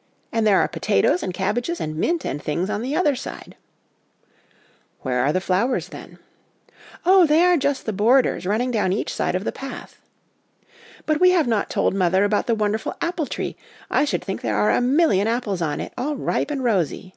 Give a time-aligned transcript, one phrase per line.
[0.32, 3.56] 'And there are potatoes and cabbages, and mint and things on the other side/'
[5.02, 6.20] Where are the flowers, then?''
[7.04, 10.00] Oh, they are just the borders, running down each side of the path.''
[11.06, 13.56] But we have not told mother about the wonderful apple tree;
[13.90, 17.12] I should think there are a million apples on it, all ripe and rosy!'